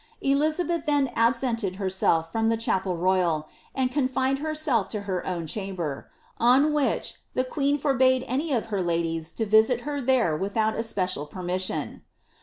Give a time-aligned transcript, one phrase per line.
[0.21, 5.45] Elizabeth then ab sented herself from the chapel royal, and confined herself to her own
[5.45, 10.75] chamber; on which, the queen forbade any of her ladies to visit her there without
[10.75, 12.01] especial permission.